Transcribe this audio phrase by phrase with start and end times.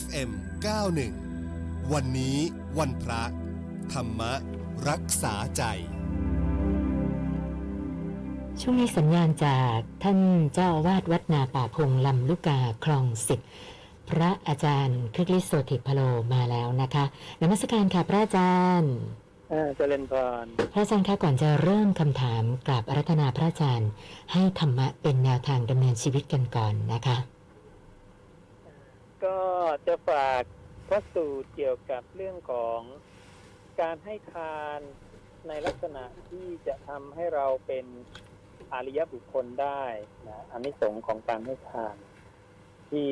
[0.00, 0.30] FM
[1.10, 2.36] 91 วันนี้
[2.78, 3.22] วันพระ
[3.92, 4.20] ธรรม
[4.88, 5.62] รักษาใจ
[8.60, 10.18] ช่วงนี้สัญญาณจากท่าน
[10.54, 13.48] เจ้าอาวาสวัดนาป่าพงลำลูกกาคลองสิทธิ์
[14.10, 16.00] พระอาจารย์คริสโสติพโล
[16.32, 17.04] มาแล้วนะคะ
[17.40, 18.94] นมัสการค่ะพระอาจารย์
[19.50, 23.90] เออเจริญพรพระอาจารย์คะก่อนจะเริ่มคำถามกราบอารัธนาพระอาจารย์
[24.32, 27.31] ให้ธรรมะเป็นแนวทางดำเนินชีวิตกันก่อนนะคะก็
[29.86, 30.42] จะฝาก
[30.88, 32.80] พระสูตรเกี่ยวกับเรื่องของ
[33.80, 34.80] การให้ทาน
[35.48, 37.86] ในลักษณะที่จะทำให้เราเป็น
[38.72, 39.82] อริยบุคคลได้
[40.28, 41.96] นะอันนี้สงของการให้ทาน
[42.90, 43.08] ที่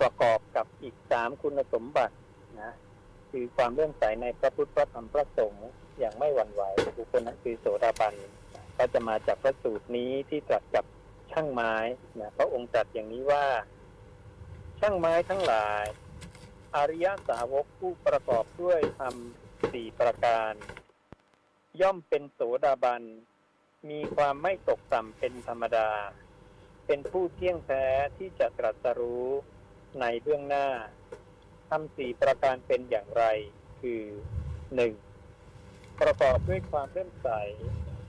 [0.00, 2.16] ประกอบกับอีกสามคุณสมบัติ
[2.62, 2.72] นะ
[3.30, 6.62] คือความเลื่อมใสในพระพุทธพระธรรมพระสงฆ์อย่างไม่หวั่นไหว
[6.96, 8.14] บุคคลนั้นคือโสดาบัน
[8.78, 10.84] ก็จะมาจากพระสูตรนี้ที่ตรัสกับ
[11.30, 11.74] ช่างไม้
[12.20, 13.44] นะพระองค์ตรัสอย่างนี้ว่า
[14.84, 15.84] ช่างไม้ทั้งหลาย
[16.76, 19.14] อริยสาวกผู้ประกอบด้วยธรรม
[19.72, 20.52] สี่ประการ
[21.80, 23.02] ย่อมเป็นโสดาบัน
[23.90, 25.90] มีความไม่ตกต่ำเป็นธรรมดา
[26.86, 27.84] เป็นผู้เที่ยงแท้
[28.16, 29.28] ที่จะตรัสรู้
[30.00, 30.68] ในเบื้องหน้า
[31.68, 33.24] ทำสี่ประการเป็นอย่างไร
[33.80, 34.02] คือ
[34.74, 34.94] หนึ่ง
[36.00, 37.28] ประกอบด้วยความเลื่อมใส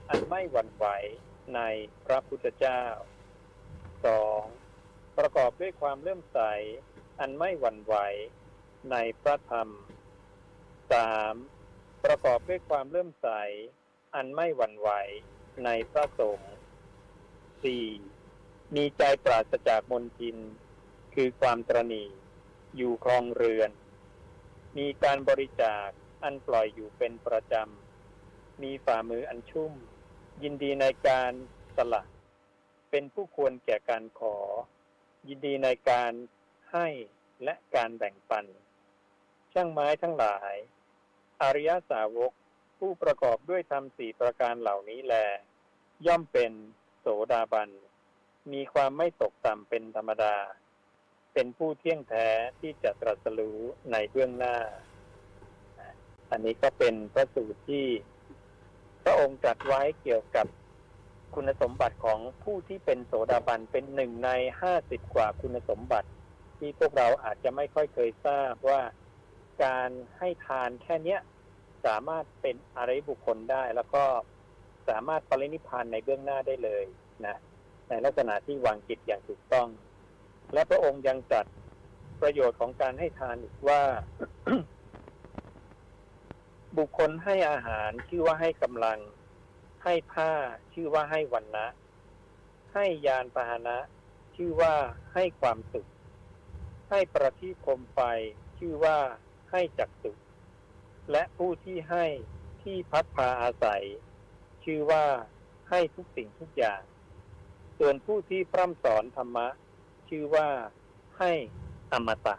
[0.08, 0.86] อันไม่หวั่นไหว
[1.54, 1.60] ใน
[2.06, 2.82] พระพุทธเจ้า
[4.06, 4.44] สอง
[5.60, 6.38] ด้วยความเลื่อมใส
[7.20, 7.94] อันไม่หวั่นไหว
[8.90, 9.68] ในพระธรรม
[10.92, 11.34] สาม
[12.04, 13.28] ประกอบด้วยความเลื่อมใส
[14.14, 14.90] อันไม่หวั่นไหว
[15.64, 16.52] ในพระสงฆ์
[17.62, 17.86] สี่
[18.74, 20.36] มีใจปราศจากมนทิน
[21.14, 22.04] คือความตรณี
[22.76, 23.70] อยู่ครองเรือน
[24.78, 25.88] มีการบริจาค
[26.22, 29.72] อันปล่อยอยู่เป็นประจำ มีฝ่ามืออันชุ่ม
[30.42, 31.32] ยินดีในการ
[31.76, 32.02] สละ
[32.90, 34.36] เป็นผู้ควรแก่การขอ
[35.28, 36.12] ยินดีในการ
[36.72, 36.88] ให้
[37.44, 38.44] และการแบ่งปัน
[39.52, 40.54] ช่างไม้ทั้งหลาย
[41.42, 42.32] อริยสาวก
[42.78, 45.14] ผู้ประกอบด้วยธรรมสี่ประการเหล่านี้แล
[46.06, 46.52] ย่อมเป็น
[47.00, 47.70] โสดาบัน
[48.52, 50.36] มีความไม่ตกต่ำเป็นธรรมดา
[51.32, 52.28] เป็นผู้เที่ยงแท้
[52.60, 53.58] ที่จะตรัสรู้
[53.92, 54.56] ในเบื้องหน้า
[56.30, 57.86] อันนี้ก็เป็นพระสูตรที่
[59.02, 60.46] พระองค์ตรัสไว้เกี่ยวกับ
[61.34, 64.30] คุณสมบัติของผู้ที่เป็นโสดาบันเป็นหนึ่งใน
[64.60, 66.08] ห้าสิบกว่าคุณสมบัติ
[66.58, 68.80] ที่พวกเราอาจจะไม่ค่อยเคยทราบว่า
[69.64, 71.20] การให้ทานแค่เนี้ย
[71.86, 74.04] สามารถเป็นอริยบุคคลได้ แล้วก็
[74.88, 76.84] สามารถปรินิพพานในเบื้องหน้าได้เลย
[77.26, 77.36] นะ
[77.88, 79.68] ในลักษณะที่วางจิตอย่างถูกต้อง
[80.52, 81.46] และพระองค์ยังจัด
[82.20, 83.82] ประโยชน์ของการให้ทานอีกว่า
[86.78, 88.98] บุคคลให้อาหารชื่อว่าให้กำลัง
[89.84, 90.32] ให้ผ้า
[90.72, 91.66] ชื่อว่าให้วันนะ
[92.74, 93.78] ให้ยานพาหนะ
[94.36, 94.74] ชื่อว่า
[95.14, 95.88] ให้ความสุข
[96.90, 98.00] ให้ประทีปคมไฟ
[98.58, 98.98] ชื่อว่า
[99.50, 100.18] ให้จักสุข
[101.10, 102.04] และผู้ที่ให้
[102.62, 103.84] ที่พัดพาอาศัย
[104.64, 105.04] ชื่อว่า
[105.70, 106.82] ให้ทุกสิ่งทุกอย่าง
[107.78, 109.48] ส่วนผู้ที่พร่ำสอนธรรมะ
[110.08, 110.48] ชื่อว่า
[111.18, 111.32] ให้
[111.92, 112.36] อมตะ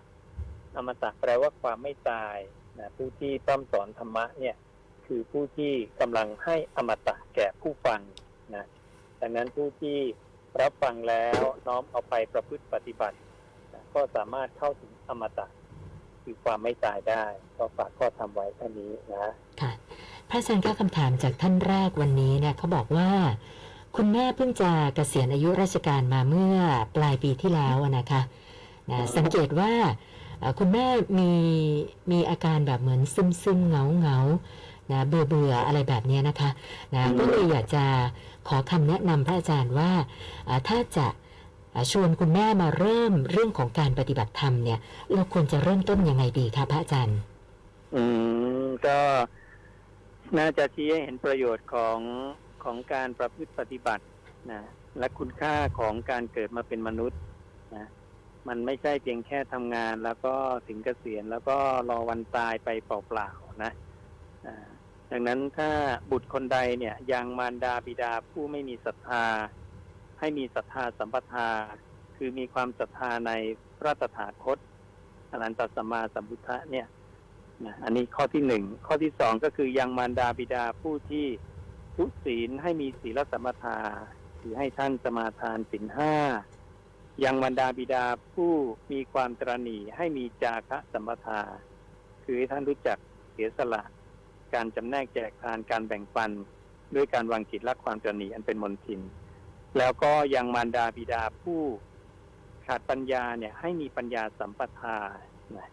[0.76, 2.38] อมตะแปลว่าความไม่ตาย
[2.80, 4.56] นะผู้ที่พร่ำสอนธรรมะเนี่ย
[5.08, 8.00] คือผู้ที่กำลังให้อมตะแก่ผู้ฟัง
[8.56, 8.66] นะ
[9.22, 9.98] ดังนั้นผู้ที่
[10.62, 13.18] รับฟังแล้วน้อมเอาไปประพฤติปฏิบัติ
[13.74, 15.48] นะก็สามารถเข้าถึงอมตะ
[16.24, 17.24] คือความไม่ตายได้
[17.58, 19.72] ก็ฝากข้อทำไว้เท่านี้นะค่ะ
[20.30, 23.12] พระอาจารย์คะคำถามจากท่านแรกวันนี้เนี่ยเขาบอกว่า
[23.96, 26.56] คุณแม่เพิ่งจะเกษียณอายุราชการมาเมื่อ
[26.96, 28.22] ปลายปีที่แล้วนะคะ
[28.92, 29.72] นะสังเกตว่า
[30.60, 30.86] คุณแม่
[31.20, 31.32] มี
[32.12, 34.18] มีอาการแบบเหมือนซึมซึมเหงาเหงา
[34.92, 36.50] นะเบื่อเบื่อๆอะไรแบบเนี้ยนะคะ
[36.96, 37.84] นะอืมก็เลยอยากจะ
[38.48, 39.92] ขอคำแนะนำพระอาจารย์ว่า
[40.48, 41.08] อ่าถ้าจะ
[41.74, 44.80] อ่าชวนคุณแม่มาเริ่มเรื่องของการปฏิบัติธรรมเนี่ย
[45.14, 47.20] เราควรจะเริ่มต้นยังไงดีคะพระอาจารย์
[47.96, 48.04] อื
[48.64, 49.00] มก็
[50.38, 52.00] น่าจะชี้ให้เห็นประโยชน์ของ
[52.64, 54.04] ของการประพฤติปฏิบัติ
[54.52, 54.62] นะ
[55.00, 57.20] และคุณค่าของการเกิดมาเป็นมนุษย์
[57.76, 57.88] นะ
[58.48, 60.36] มันไม่ใช่เพียงแค่ทำงานแล้วก็
[60.68, 61.58] ถึงเกษียณแล้วก็
[61.90, 63.72] รอวันตายไปเปล่าๆนะ
[64.46, 64.68] อ่า
[65.12, 65.70] ดังนั้นถ้า
[66.12, 69.26] บุตรคนใดเนี่ยยังมารดาบิดาผู้ไม่มีศรัทธา
[70.20, 71.50] ให้มีศรัทธาสัมปทา
[72.16, 73.32] คือมีความศรัทธาใน
[73.78, 74.58] พระตถาคต
[75.30, 76.88] อรันตสัมมาสัมพุทธะเนี่ย
[77.66, 81.26] นะอันนี้ข้อที่หนึ่งข้อที่สองก็คือยังมารดาบิดาผู้ที่
[81.96, 83.78] ทุศีลให้มีศีลสมทา
[84.40, 86.14] คือให้ท่านสมาทานศีลห้า
[87.24, 88.54] ยังมารดาบิดาผู้
[88.92, 91.42] มีความตรณีให้มีจาคะสมทา
[92.24, 92.98] คือให้ท่านรู้จัก
[93.34, 93.84] เสียสละ
[94.56, 96.32] การจำแนกแจกทานการแบ่งปัน
[96.96, 99.02] ด้วยการวางจิตรักความตรณีอันเป็นมนทิน
[99.78, 101.62] แล้วก็ยังมารดาบิดาผู้
[102.66, 104.98] ขาดปัญญาเนี่ยให้มีปัญญาสัมปทา
[105.58, 105.70] นะ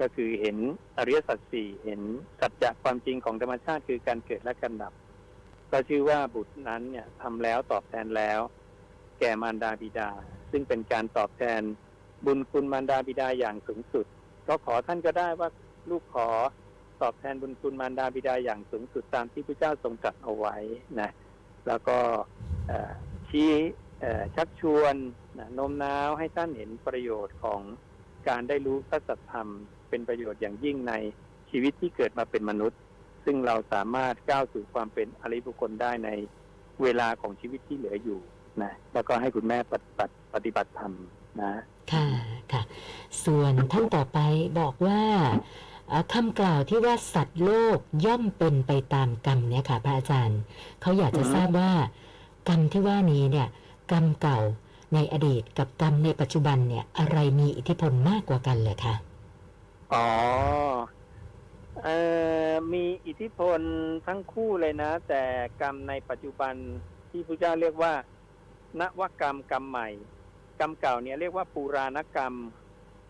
[0.00, 0.56] ก็คือเห็น
[0.98, 2.00] อริยสัจสี่เห็น
[2.40, 4.92] สัจจะความจริงของธรรมชาติคือการเกิดและการดับ
[5.70, 8.40] ก็ชื่อว่าบุตรนั้นเนี่ยทำแล้วตอบแทนแล้ว
[9.18, 10.10] แก่มารดาบิดา
[10.50, 11.62] ซึ่งเป็นการตอบแทน
[12.24, 14.06] บุญคุณมารดาบิดาอย่างสูงสุด
[14.48, 15.48] ก็ขอท่านก็ได้ว่า
[15.90, 16.28] ลูกขอ
[17.02, 20.56] ตอบแทนบุญคุณมารดาบิดาอย่างสูงสุดตามที่พระเจ้าทรงตรัสเอาไว้
[21.00, 21.10] นะ
[21.68, 21.98] แล้วก็
[23.28, 23.50] ชี้
[24.36, 24.94] ชักชวน
[25.38, 27.60] นะโน้มน้าวให้ท่านเห็นประโยชน์ของ
[28.28, 29.48] การได้รู้พระสัจธรรม
[29.88, 30.94] เป็นประโยชน์อย่างยิ่งใน
[31.50, 32.80] ชีวิตที่เกิดมาเป็นมนุษย์
[33.24, 36.10] ซึ่งเราสามารถก้าวสู่ความเป็นอริบุคคลได้ใน
[36.82, 38.20] เวลาของชีวิตที่เหลืออยู่
[38.62, 40.92] นะแล้วก็ให้คุณแม่ปฏิบัติปฏิบัติธรรม
[41.42, 41.52] นะ
[41.92, 42.06] ค่ะ
[42.52, 42.62] ค่ะ
[43.24, 44.18] ส่วนท่านต่อไป
[44.60, 45.00] บอกว่า
[46.12, 50.40] คำกล่าวที่ว่าสัตว์โลกย่อมเป็นไปตามกรรมเนี่ยค่ะ พระอาจารย์
[50.80, 51.72] เขาอยากจะทราบว่า
[52.48, 53.48] กรรมที่ว่านี้เนี่ย
[53.92, 54.38] กรรมเก่า
[54.94, 58.94] ในอดีตกับกรรมในปัจจุบันเนี่ย อะไรมีอิทธิพลมากกว่ากันเลยคะ
[59.94, 60.06] อ๋อ
[61.84, 61.88] เอ
[62.48, 63.60] อมีอิทธิพล
[64.06, 65.22] ทั้งคู่เลยนะ แต่
[65.60, 66.54] กรรมในปัจจุบัน
[67.10, 67.92] ที่พระเจ้าเรียกว่า
[68.80, 69.88] นวกรรมกรรมใหม่
[70.60, 72.34] กรรมเก่าเนี่ยเรียกว่าปูราณกรรม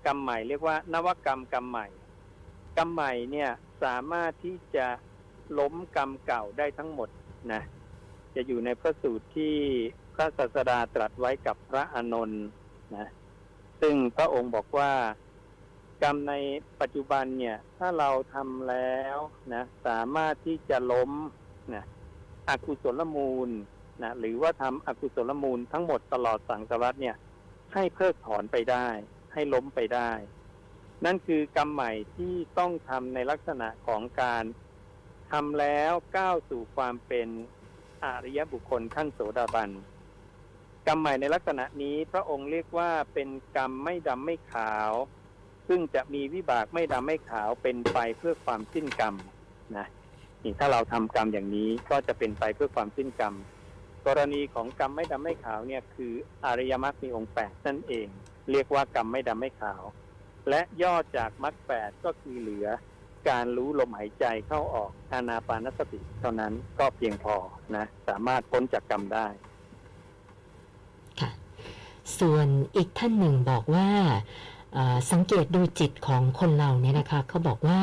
[0.07, 1.87] กรรมใหม่ เรียกว่านวกรรมกรรมใหม่
[2.77, 3.51] กรรมใหม่เนี่ย
[3.83, 4.87] สามารถที่จะ
[5.59, 7.09] ล้มกรรมเก่าได้ทั้งหมด
[7.53, 7.63] นะ
[8.35, 9.57] จะอยู่ในพระสูตรที่
[10.15, 12.45] พระศาสดาตรัสไว้กับพระอานนท์
[12.97, 13.07] นะ
[13.81, 14.93] ซึ่งพระองค์บอกว่า
[16.03, 16.35] กรรมใน
[16.81, 19.17] ปัจจุบันเนี่ย ถ้าเราทำแล้ว
[19.55, 21.11] นะสามารถที่จะล้ม
[21.75, 21.85] นะ
[22.49, 23.51] อกุศลมูล
[24.03, 27.17] นะหรือว่าทำอกุศลมูลทั้งหมดตลอดสังสารวัตเนี่ย
[27.75, 28.87] ให้เพิกถอนไปได้
[29.33, 30.11] ให้ล้มไปได้
[31.05, 34.45] นั่นคือกรรมใหม่ที่ต้องทำในลักษณะของการ
[35.31, 37.29] ทำแล้วก้าวสู่ความเป็น
[38.05, 39.71] อริยบุคคลขั้นโสดาบัน
[40.87, 44.91] กรรมใหม่ในลักษณะนี้พระองค์เรียกว่าเป็นกรรมไม่ดำไม่ขาว
[45.69, 49.15] ซึ่งจะมีวิบากไม่ดำไม่ขาวเป็นไปเพื่อความสิ้นกรรม
[49.77, 49.87] นะ
[50.43, 53.35] นี่ถ้าเราทำกรรมอย่างนี้ก็จะเป็นไปเพื่อความสิ้นกรรม
[54.07, 56.13] กรณีของกรรมไม่ดำไม่ขาวเนี่ยคือ
[56.45, 58.09] อริยมรรคมีองค์แปดนั่นเอง
[58.51, 59.83] เรียกว่ากรรมไม่ดำไม่ขาว
[60.49, 62.67] และย่อจากมรรคแปดก็คือเหลือ
[63.29, 67.37] การรู้ลมหายใจเข้าออกอานาปานสติ เท่านั้นก็เพียงพอ
[67.77, 69.27] นะ สามารถพ้นจากกรรมได้
[71.21, 71.31] ค่ะ
[72.19, 72.47] ส่วน
[72.77, 73.89] อีกท่านหนึ่งบอกว่า
[75.13, 77.81] สังเกตดูจิตของคนเราเนี่ยนะคะเขาบอกว่า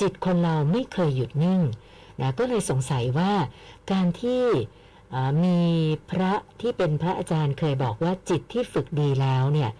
[0.00, 1.60] จิตคนเราไม่เคยหยุดนิ่ง
[2.20, 3.32] นะก็เลยสงสัยว่า
[3.92, 4.42] การที่
[5.44, 5.58] มี
[6.10, 9.70] พระที่เป็นพระอาจารย์เคยบอกว่าจิตที่ฝึกดีแล้วเนี่ย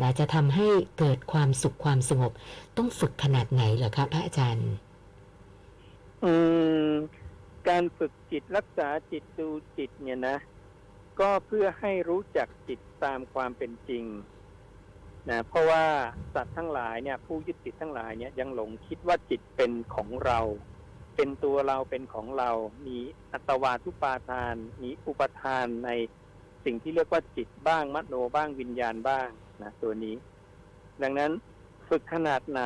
[0.00, 0.66] นะจะทำให้
[0.98, 2.32] เกิดความสุขความสงบ
[2.76, 4.70] ต้องฝึกขนาดไหนเหรอคะพระอาจารย์
[6.24, 6.32] อื
[6.88, 6.90] ม
[7.68, 9.48] การฝึกจิตรักษาจิตดู
[9.78, 10.36] จิตเนี่ยนะ
[11.20, 14.04] ก็เพื่อให้รู้จักจิตตามความเป็นจริง
[15.30, 15.84] นะเพราะว่า
[16.34, 20.40] สัตว์ทั้งหลายเนี่ย ผู้ยึดติดทั้งหลายเนี่ยยังหลงคิดว่าจิตเป็นของเรา
[21.20, 22.50] เป็นตัวเราเป็นของเรา
[22.86, 22.98] มี
[23.32, 25.90] อัตวาทุปาทาน มีอุปทานใน
[26.64, 29.28] สิ่งที่เรียกว่าจิตบ้างมโนบ้างวิญญาณบ้าง
[29.62, 30.16] นะตัวนี้
[31.02, 31.32] ดังนั้น
[31.88, 32.62] ฝึกขนาดไหน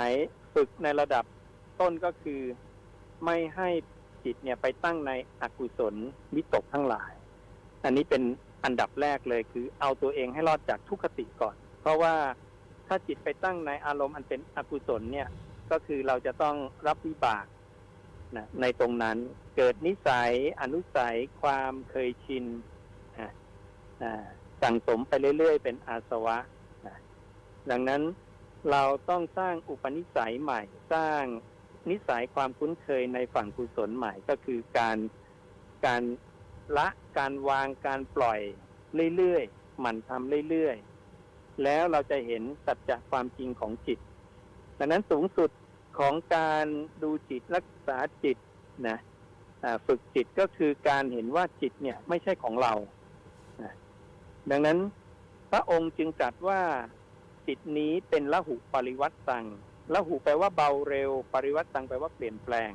[0.55, 1.25] ฝึกในระดับ
[1.81, 2.41] ต้นก็คือ
[3.25, 3.69] ไม่ให้
[4.25, 5.13] จิตเนี่ยไปตั้งใน
[5.43, 5.95] อกุศล
[6.35, 7.13] วิตกทั้งหลาย
[7.85, 8.23] อันนี้เป็น
[8.65, 12.15] อันดับแรกเลยคือ เอาตัวเองให้รอดจากทุกขติก่อน เพราะว่า
[12.87, 15.29] ถ้าจิตไปตั้งในอารมณ์อันเป็นอกุศลเนี่ย
[15.71, 17.47] ก็คือเราจะต้องรับวิบาก
[18.37, 19.17] นะในตรงนั้น
[19.57, 22.45] เกิดนิสัยอนุสัยความเคยชิน
[23.19, 23.31] อะ
[24.63, 26.39] สั่งสมไปเรื่อย ๆ เป็นอาสวะ
[26.87, 26.97] นะ
[27.71, 28.03] ดังนั้น
[28.71, 30.63] เราต้องสร้างอุปนิสัยใหม่
[30.93, 31.23] สร้าง
[31.91, 34.99] นิสัยความคุ้นเคยในฝั่งกุศลใหม่ก็คือการ
[35.87, 36.03] การ
[36.77, 38.41] ละการวางการปล่อย
[39.17, 43.99] เรื่อยๆหมั่นทำเรื่อยๆแล้วเราจะเห็นสัจจะความจริงของจิต
[44.79, 45.51] ดังนั้นสูงสุด
[45.99, 46.67] ของการ
[47.03, 48.37] ดูจิตรักษาจิต
[48.89, 48.99] นะ
[49.87, 52.75] ฝึกจิตก็คือการเห็นว่าจิตเนี่ยไม่ใช่ของเรา
[53.63, 53.73] นะ
[54.51, 54.79] ดังนั้น
[55.51, 56.61] พระองค์จึงตรัสว่า
[57.47, 59.47] จิตนี้เป็นละหุปริวัตตัง
[59.95, 62.73] ละหุแปลว่าเบาเร็ว ปริวัตตังแปลว่าเปลี่ยนแปลง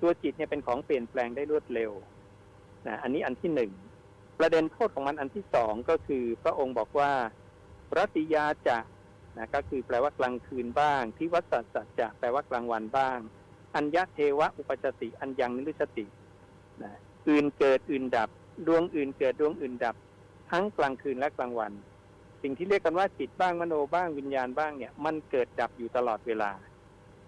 [0.00, 1.92] ตัวจิตเนี่ยเป็นของเปลี่ยนแปลงได้รวดเร็ว
[2.86, 3.72] นะอันนี้อันที่หนึ่ง
[4.38, 7.12] ประเด็นโทษของมันอันที่สองก็คือ พระองค์บอกว่า
[7.96, 8.78] รติยาจะ
[9.36, 13.18] นะก็คือแปลว่ากลางคืนบ้างที่วัสสัจจะแปลว่ากลางวันบ้าง
[13.74, 16.06] อัญญเทวะอุปจติ อัญญังนิรุชติ
[16.82, 16.92] นะ
[17.28, 18.28] อื่นเกิดอื่นดับ
[18.66, 19.96] ดวงอื่นเกิดดวงอื่นดับ
[20.50, 21.72] ทั้งกลางคืนและกลางวัน
[22.42, 26.50] สิ่งที่เรียกกันว่าจิตบ้างมโนบ้างวิญญาณบ้างเนี่ย มันเกิดดับอยู่ตลอดเวลา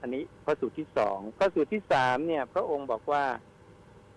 [0.00, 3.25] อันนี้พระสูตรที่สองพระสูตรที่สามเนี่ย พระองค์บอกว่า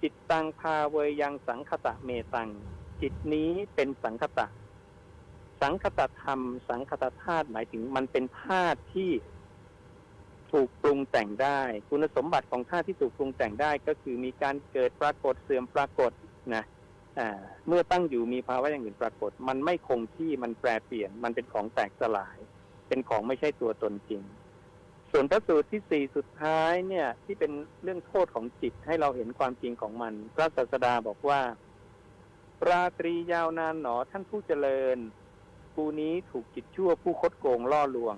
[0.01, 2.49] จิตตังพาเวยังสังคตะเมตัง
[3.01, 4.47] จิตนี้เป็นสังคตะ
[5.61, 6.39] สังคตธรรม
[6.69, 9.11] สังคตธาตุหมายถึงมันเป็นธาตุที่
[10.51, 16.11] ถูกปรุงแต่งได้ คุณสมบัติของธาตุที่ถูกปรุงแต่งได้ก็คือมีการเกิดปรากฏเสื่อมปรากฏ
[16.55, 16.63] นะ
[17.67, 22.37] เมื่อตั้งอยู่มีภาวะอย่างอื่นปรากฏ มันไม่คงที่มันแปรเปลี่ยน มันเป็นของแตกสลาย
[22.87, 24.21] เป็นของไม่ใช่ตัวตนจริง
[25.11, 27.51] ส่วนพระสูตรที่สี่สุดท้ายเนี่ย ที่เป็น
[27.83, 31.41] เรื่องโทษของจิตให้เราเห็นความจริงของมัน พระศาสดาบอกว่า
[32.69, 34.97] ราตรียาวนานหนอท่านผู้เจริญ
[35.73, 38.15] ผู้นี้ถูกจิตชั่วผู้คดโกงล่อลวง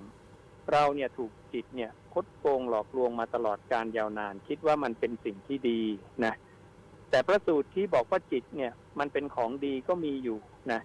[0.72, 5.80] เราเนี่ยถูกจิตเนี่ยคดโกงหลอกลวงมาตลอดการยาวนาน คิดว่ามันเป็นสิ่งที่ดี
[6.24, 6.34] นะ
[7.10, 10.38] แต่พระสูตรที่บอกว่าจิตเนี่ย มันเป็นของดีก็มีอยู่
[10.72, 10.80] นะ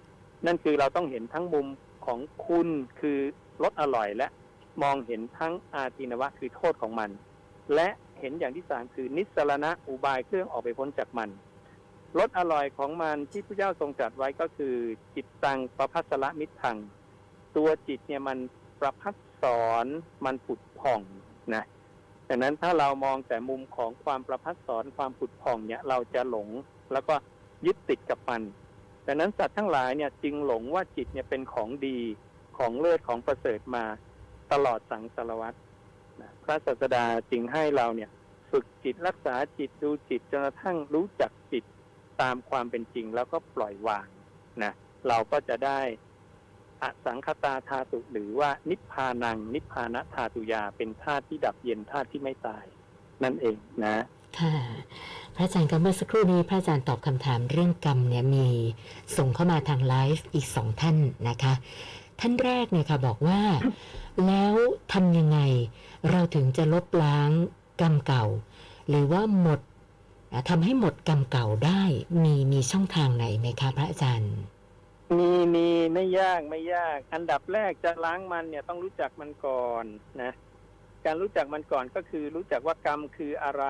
[0.45, 1.67] นั่นคือเราต้องเห็นทั้งมุม
[2.05, 2.67] ของคุณ
[2.99, 3.19] คือ
[3.63, 4.27] รสอร่อยและ
[4.83, 7.09] มองเห็นทั้งอาทินวะคือโทษของมัน
[7.75, 7.87] และ
[8.19, 11.29] เห็นอย่างที่สามคือนิสรณะอุบายเครื่องออกไปพ้นจากมัน
[12.17, 14.75] รสอร่อยของมันที่พระเจ้าทรงจัดไว้ก็คือ
[15.15, 16.77] จิตตังประพัสละมิตรทัง
[17.55, 18.37] ตัวจิตเนี่ยมัน
[18.79, 19.85] ประพัดสอน
[20.25, 21.01] มันผุดผ่อง
[21.55, 21.65] นะ
[22.27, 26.49] ดังนั้นถ้าเรามองแต่มุมของความประพัดสอนความผุดผ่องเนี่ยเราจะหลง
[26.93, 27.15] แล้วก็
[27.65, 28.41] ยึดติดกับมัน
[29.05, 31.97] ดังนั้นสัตว์ทั้งหลายเนี่ยจึงหลงว่าจิตเนี่ยเป็นของดี
[32.57, 33.85] ของเลิศของประเสริฐมา
[34.51, 35.57] ตลอดสังสารวัตร
[36.21, 38.09] นะพระศาสดาจึงให้เราเนี่ย
[38.51, 41.63] ฝึกจิตรักษาจิตดูจิตจนกระทั่งรู้จักจิต
[42.21, 44.07] ตามความเป็นจริงแล้วก็ปล่อยวาง
[44.63, 44.73] นะ
[45.07, 45.79] เราก็จะได้
[46.81, 52.65] อสังคตาธาตุหรือว่านิพพานัง นิพพานะธาตุยาเป็นธาตุที่ดับเย็นธาตุที่ไม่ตาย
[53.23, 54.03] นั่นเองนะ
[54.39, 54.55] ค่ะ
[55.35, 58.47] พระอาจารย์ครับเมื่อสักครู่นี้พระอาจารย์ตอบคำถามเรื่องกรรมเนี่ยมี
[59.17, 60.97] ส่งเข้ามาทางไลฟ์อีกสองท่าน
[61.29, 61.53] นะคะ
[62.19, 63.41] ท่านแรกเนี่ยค่ะบอกว่า
[64.27, 64.53] แล้ว
[64.93, 65.39] ทำยังไง
[66.11, 67.29] เราถึงจะลบล้าง
[67.81, 68.25] กรรมเก่า
[68.89, 69.59] หรือว่าหมด
[70.49, 71.81] ทำให้หมดกรรมเก่าได้
[72.23, 74.35] มีมีช่องทางไหนไหมคะพระอาจารย์
[75.17, 79.85] มีมีไม่ยากไม่ยาก อันดับแรกจะล้างมันเนี่ยต้องรู้จักมันก่อน
[80.21, 80.31] นะ
[81.05, 83.65] การรู้จักมันก่อนก็คือรู้จักว่ากรรมคืออะไร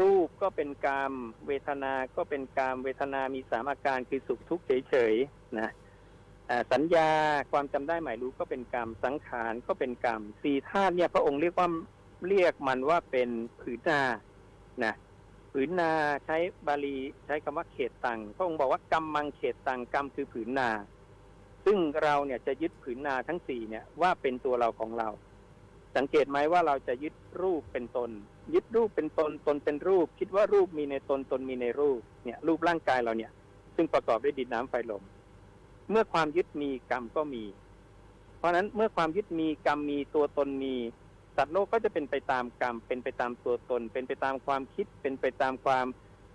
[0.00, 1.12] รูปก็เป็นกรรม
[1.46, 5.70] เวทนา ก็เป็นกรรม เวทนามีสามอาการคือสุขทุกข์เฉยๆนะ
[6.72, 7.10] สัญญา
[7.52, 11.68] ความจำได้หมายรู้ก็เป็นกรรมสังขารก็เป็นกรรมสี่ธาตุเนี่ยพระองค์เรียกว่า
[12.28, 13.28] เรียกมันว่าเป็น
[13.60, 14.02] ผืนนา
[14.84, 14.94] นะ
[15.58, 15.92] ผืนนา
[16.26, 16.96] ใช้บาลี
[17.26, 20.70] ใช้คำว่าเขตตังพระองค์บอกว่ากรรมมังเขตตังกรรมคือผืนนา
[21.64, 25.08] ซึ่งเราเนี่ยจะยึดผืนนาทั้งสี่เนี่ยว่าเป็นตัวเราของเรา
[25.96, 28.10] สังเกตไหมว่าเราจะยึดรูปเป็นตน
[28.54, 33.32] ยึดรูปเป็นตนตนเป็นรูป คิดว่ารูปมีในตนตนมีในรูปเนี่ยรูปร่างกายเราเนี่ย
[33.76, 35.02] ซึ่งประกอบด้วยดินน้ำไฟลม
[35.90, 37.44] เมื่อความยึดมีกรรมก็มี
[38.38, 40.74] เพราะฉะนั้นเมื่อความยึดมีกรรมมีตัวตนมี
[41.36, 45.86] สัตว์โลกก็จะเป็นไปตามกรรม เป็นไปตามตัวตน เป็นไปตามความคิด เป็นไปตามความ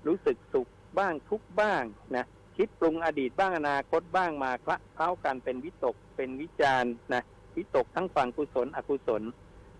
[0.07, 1.83] รู้สึกสุขบ้างทุกบ้าง
[2.15, 2.25] นะ
[2.57, 7.23] คิดปรุงอดีตบ้างอนาคตบ้างมาคละเคล้ากันเป็นวิตก เป็นวิจารณ์นะ
[7.55, 9.23] วิตกทั้งฝั่งกุศลอกุศล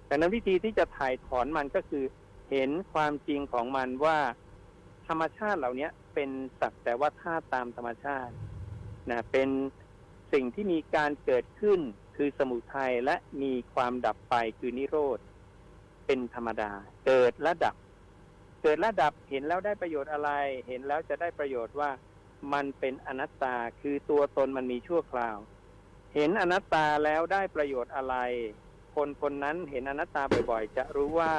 [0.09, 2.03] ดังนั้นวิธีที่จะถ่ายถอนมันก็คือ
[2.51, 4.19] เห็นความจริงของมันว่า
[5.07, 8.33] ธรรมชาติเหล่านี้เป็นสักแต่ว่าธาตุตามธรรมชาติ
[9.09, 9.49] นะเป็น
[10.33, 11.79] สิ่งที่มีการเกิดขึ้น
[12.15, 15.19] คือสมุทัยและมีความดับไปคือนิโรธ
[16.05, 16.71] เป็นธรรมดา
[17.05, 17.75] เกิดและดับ
[18.63, 20.29] เกิดและดับเห็นแล้วได้ประโยชน์อะไร
[20.67, 21.91] เห็นแล้วจะได้ประโยชน์ว่า
[22.53, 25.37] มันเป็นอนัตตาคือตัวตนมันมีชั่วคราว
[26.15, 28.15] เห็นอนัตตาแล้วได้ประโยชน์อะไร
[28.95, 31.33] คนคนนั้นเห็นอนัตตาบ่อยๆ จะรู้ว่า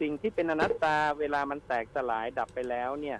[0.00, 3.18] สิ่งที่เป็นอนัตตาเวลามันแตกสลายดับไปแล้วเนี่ย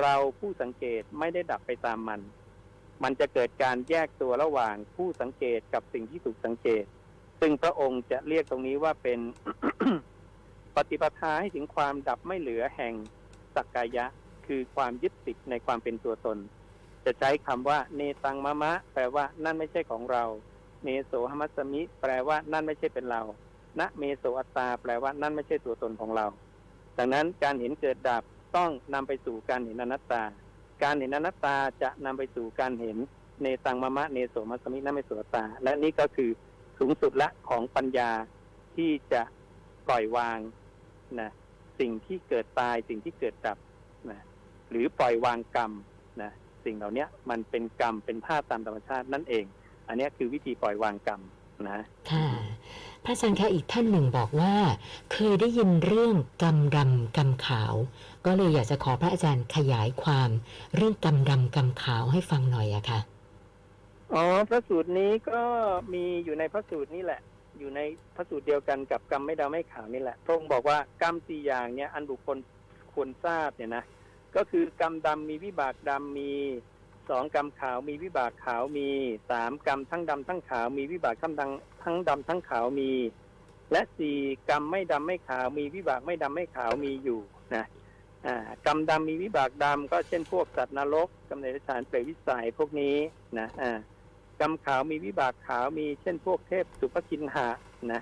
[0.00, 2.20] เราผู้สังเกตไม่ได้ดับไปตามมัน
[3.02, 6.84] มันจะเกิดการแยกตัวระหว่างผู้สังเกตกับสิ่งที่ถูกสังเกต
[7.40, 9.20] ซึ่งพระองค์จะเรียกตรงนี้ว่าเป็น
[10.76, 12.94] ปฏิปทาให้ถึงความดับไม่เหลือแห่ง
[13.54, 14.04] สักกายะ
[14.46, 16.38] คือความยึดติดในความเป็นตัวตน
[17.04, 20.24] จะใช้คำว่า เนตังมะมะ แปลว่านั่นไม่ใช่ของเรา
[20.84, 23.22] เนโสหมัสสมิ แปลว่านั่นไม่ใช่เป็นเรา
[23.80, 26.26] ณเมโสอัตตา แปลว่านั่นไม่ใช่ตัวตนของเรา
[26.98, 28.22] ดังนั้นการเห็นเกิดดับ
[28.56, 30.22] ต้องนำไปสู่การเห็นอนัตตา
[30.84, 32.96] การเห็นอนัตตาจะนำไปสู่การเห็น
[33.40, 36.30] เนตังมะมะเนโสมัสมินั่นไม่โสอัตา และนี่ก็คือ
[36.78, 38.10] สูงสุดละของปัญญา
[38.76, 39.22] ที่จะ
[39.86, 40.38] ปล่อยวาง
[41.20, 41.30] นะ
[41.80, 43.58] สิ่งที่เกิดตายสิ่งที่เกิดดับ
[44.10, 44.20] นะ
[44.70, 45.72] หรือปล่อยวางกรรม
[46.22, 46.30] นะ
[46.64, 49.44] สิ่งเหล่านี้มันเป็นกรรมเป็นธาตุตามธรรมชาตินั่นเอง
[49.88, 51.20] อันนี้คือวิธีปล่อยวางกรรม
[51.66, 52.26] นะค่ะ
[53.04, 54.54] พระอาจารย์คะอีกท่านหนึ่งบอกว่า
[55.12, 57.74] เคยได้ยินเรื่องกรรมดำกรรมขาว
[58.26, 60.30] ก็เลยอยากจะขอพระอาจารย์ขยายความ
[60.76, 63.00] เรื่องกรรมดำกรรมขาวให้ฟังหน่อยอะค่ะ
[64.14, 65.40] อ๋อพระสูตรนี้ก็
[65.92, 67.20] มีอยู่ในพระสูตรนี่แหละ
[67.58, 67.80] อยู่ใน
[68.14, 72.36] พระสูตรเดียวกันกับกรรมไม่ดำไม่ขาวนี่แหละพระองค์บอกว่ากรรมสี่อย่างเนี่ยอันบุคคล
[72.92, 73.84] ควรทราบเนี่ยนะ
[74.36, 76.32] ก็คือกรรมดำมีวิบากดำมี
[77.08, 78.88] สองกรรมขาวมีวิบากขาวมี
[79.30, 82.90] สามกรรมทั้งดำทั้งขาวมีวิบากทั้งดำทั้งดำทั้งขาวมี
[83.72, 84.18] และสี่
[84.48, 87.20] กรรมไม่ดำไม่ขาวมีวิบากไม่ดำไม่ขาวมีอยู่
[87.54, 87.64] นะ
[88.26, 92.96] อ่ากรรมดำมีวิบากดำก็เช่นพวกสัตว์นรกกำเนิดฐานเปรตวิสัยพวกนี้
[93.38, 93.78] นะอ่า
[94.40, 97.48] กรรมขาวมีวิบากขาวมีเช่นพวกเทพสุภคินหะ
[97.92, 98.00] นะ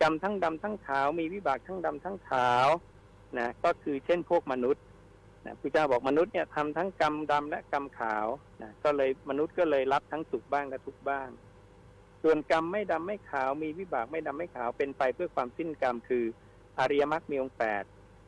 [0.00, 2.68] กรรมทั้งดำทั้งขาวมีวิบากทั้งดำทั้งขาว
[3.38, 4.82] นะก็คือเช่นพวกมนุษย์
[5.46, 8.26] นะพระเจ้าบอกมนุษย์เนี่ยทำทั้งกรรมดำและกรรมขาว
[8.62, 11.28] นะก็เลยมนุษย์ก็เลยรับทั้งสุขบ้างและทุกบ้าง
[12.22, 16.24] ส่วนกรรมไม่ดำไม่ขาวมีวิบากไม่ดำไม่ขาวเป็นไปเพื่อความสิ้นกรรมคือ
[16.78, 17.84] อริยมรรคมีองค์แปด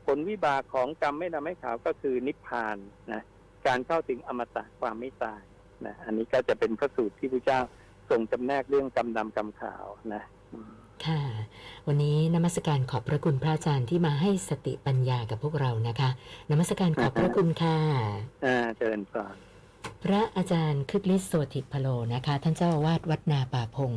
[0.06, 2.76] ผลวิบากของกรรมไม่ดำไม่ขาวก็คือนิพพาน
[3.12, 3.22] นะ
[3.66, 5.42] การเข้าถึงอมตะความไม่ตาย
[5.86, 7.60] นะอันนี้ก็จะเป็นพระสูตรที่พระเจ้า
[8.10, 10.22] ทรงจำแนกเรื่องกรรมดำกรรมขาวนะ
[11.06, 11.20] ค่ะ
[11.86, 16.10] วันนี้นมัสการขอบพระคุณพระอาจารย์ที่มาให้สติปัญญากับพวกเรานะคะ
[16.50, 17.78] นมัสการขอบพระคุณค่ะ
[18.44, 19.34] อ่าเจริญพร
[20.04, 23.92] พระอาจารย์คึกฤทธิ์โสติพโลนะคะ ท่านเจ้าอาวาสวัดนาป่าพง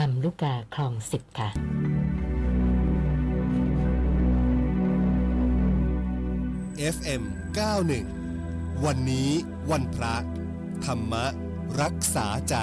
[0.00, 1.48] ลำลูกกาคลองสิบค่ะ
[6.94, 7.22] FM
[8.04, 9.30] 91 วันนี้
[9.70, 10.14] วันพระ
[10.84, 11.14] ธรรม
[11.82, 12.56] รักษาใจ